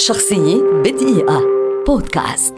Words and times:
شخصية 0.00 0.56
بدقيقة. 0.84 1.42
بودكاست. 1.86 2.54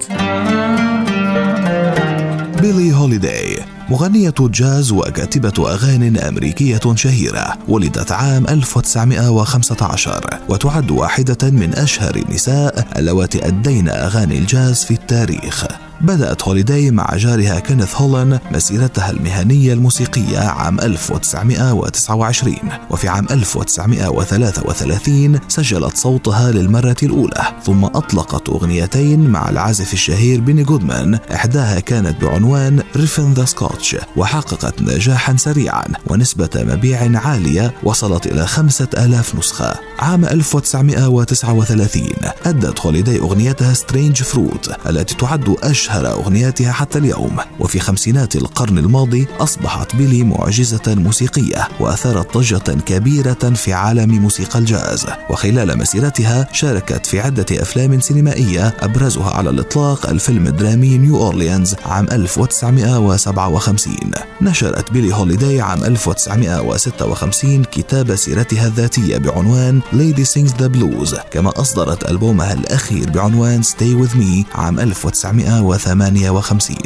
بيلي 2.60 2.92
هوليداي 2.92 3.58
مغنية 3.88 4.34
جاز 4.40 4.92
وكاتبة 4.92 5.70
أغاني 5.70 6.28
أمريكية 6.28 6.80
شهيرة 6.94 7.58
ولدت 7.68 8.12
عام 8.12 8.46
1915 8.46 10.40
وتعد 10.48 10.90
واحدة 10.90 11.50
من 11.50 11.74
أشهر 11.74 12.16
النساء 12.16 12.86
اللواتي 12.96 13.46
أدين 13.46 13.88
أغاني 13.88 14.38
الجاز 14.38 14.84
في 14.84 14.94
التاريخ. 14.94 15.66
بدأت 16.02 16.42
هوليداي 16.42 16.90
مع 16.90 17.16
جارها 17.16 17.58
كينيث 17.58 17.94
هولن 17.94 18.38
مسيرتها 18.50 19.10
المهنية 19.10 19.72
الموسيقية 19.72 20.38
عام 20.38 20.80
1929 20.80 22.56
وفي 22.90 23.08
عام 23.08 23.26
1933 23.30 25.40
سجلت 25.48 25.96
صوتها 25.96 26.50
للمرة 26.50 26.96
الأولى 27.02 27.42
ثم 27.64 27.84
أطلقت 27.84 28.48
أغنيتين 28.48 29.30
مع 29.30 29.48
العازف 29.48 29.92
الشهير 29.92 30.40
بيني 30.40 30.62
جودمان 30.62 31.14
إحداها 31.14 31.80
كانت 31.80 32.24
بعنوان 32.24 32.82
Riffin' 32.96 33.32
the 33.32 33.44
Scotch 33.44 33.96
وحققت 34.16 34.82
نجاحا 34.82 35.36
سريعا 35.36 35.84
ونسبة 36.06 36.50
مبيع 36.56 37.18
عالية 37.18 37.74
وصلت 37.82 38.26
إلى 38.26 38.46
خمسة 38.46 38.88
آلاف 38.98 39.34
نسخة. 39.34 39.74
عام 39.98 40.24
1939 40.24 42.02
أدت 42.46 42.80
هوليداي 42.80 43.18
أغنيتها 43.18 43.74
Strange 43.74 44.22
Fruit 44.22 44.70
التي 44.86 45.14
تعد 45.14 45.56
أشهر 45.62 45.91
أشهر 45.92 46.12
أغنياتها 46.12 46.72
حتى 46.72 46.98
اليوم. 46.98 47.36
وفي 47.60 47.80
خمسينات 47.80 48.36
القرن 48.36 48.78
الماضي 48.78 49.26
أصبحت 49.40 49.96
بيلي 49.96 50.24
معجزة 50.24 50.82
موسيقية 50.86 51.68
وأثارت 51.80 52.38
ضجة 52.38 52.80
كبيرة 52.86 53.32
في 53.32 53.72
عالم 53.72 54.10
موسيقى 54.18 54.58
الجاز. 54.58 55.06
وخلال 55.30 55.78
مسيرتها 55.78 56.48
شاركت 56.52 57.06
في 57.06 57.20
عدة 57.20 57.46
أفلام 57.52 58.00
سينمائية 58.00 58.74
أبرزها 58.80 59.30
على 59.30 59.50
الإطلاق 59.50 60.08
الفيلم 60.08 60.46
الدرامي 60.46 60.98
نيو 60.98 61.16
أورليانز 61.16 61.74
عام 61.86 62.06
1957 62.12 63.94
نشرت 64.42 64.92
بيلي 64.92 65.14
هوليداي 65.14 65.60
عام 65.60 65.84
1956 65.84 67.64
كتاب 67.64 68.16
سيرتها 68.16 68.66
الذاتية 68.66 69.18
بعنوان 69.18 69.80
Lady 69.92 70.24
Sings 70.24 70.52
the 70.52 70.68
Blues. 70.76 71.20
كما 71.30 71.52
أصدرت 71.60 72.10
ألبومها 72.10 72.52
الأخير 72.52 73.10
بعنوان 73.10 73.62
Stay 73.62 73.94
With 74.02 74.14
Me 74.14 74.56
عام 74.58 74.80
1958 74.80 75.81
1958 75.86 76.76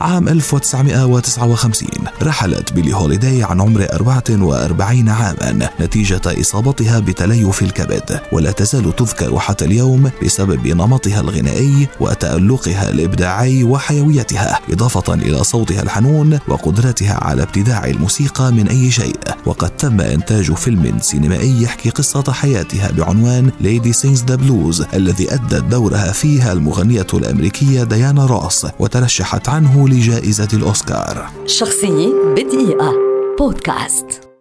عام 0.00 0.28
1959 0.28 1.88
رحلت 2.22 2.72
بيلي 2.72 2.94
هوليداي 2.94 3.42
عن 3.42 3.60
عمر 3.60 3.86
44 3.92 5.08
عاما. 5.08 5.70
نتيجة 5.80 6.20
إصابتها 6.26 6.98
بتليف 6.98 7.62
الكبد 7.62 8.20
ولا 8.32 8.52
تزال 8.52 8.96
تذكر 8.96 9.38
حتى 9.38 9.64
اليوم 9.64 10.10
بسبب 10.24 10.66
نمطها 10.66 11.20
الغنائي 11.20 11.88
وتألقها 12.00 12.90
الإبداعي 12.90 13.64
وحيويتها 13.64 14.58
إضافة 14.70 15.14
إلى 15.14 15.44
صوتها 15.44 15.82
الحنون 15.82 16.38
وقدرتها 16.48 17.14
على 17.24 17.42
ابتداع 17.42 17.86
الموسيقى 17.86 18.52
من 18.52 18.68
أي 18.68 18.90
شيء. 18.90 19.16
وقد 19.46 19.70
تم 19.70 20.00
إنتاج 20.00 20.52
فيلم 20.52 20.98
سينمائي 21.00 21.62
يحكي 21.62 21.90
قصة 21.90 22.32
حياتها 22.32 22.90
بعنوان 22.90 23.50
Lady 23.60 23.92
Sings 23.92 24.24
the 24.24 24.34
Blues 24.34 24.84
الذي 24.94 25.34
أدت 25.34 25.64
دورها 25.64 26.12
فيها 26.12 26.52
المغنية 26.52 27.06
الأمريكية 27.14 27.82
ديانا 27.82 28.26
روس 28.26 28.41
وترشحت 28.78 29.48
عنه 29.48 29.88
لجائزة 29.88 30.48
الأوسكار. 30.52 31.30
شخصية 31.46 32.08
بدقيقة. 32.36 32.92
بودكاست. 33.38 34.31